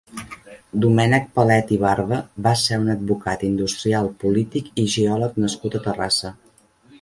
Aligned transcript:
Domènec 0.83 1.27
Palet 1.35 1.73
i 1.75 1.77
Barba 1.83 2.17
va 2.47 2.53
ser 2.61 2.79
un 2.85 2.89
advocat, 2.93 3.45
industrial, 3.49 4.09
polític 4.25 4.73
i 4.85 4.87
geòleg 4.95 5.39
nascut 5.45 5.79
a 5.81 5.85
Terrassa. 5.91 6.35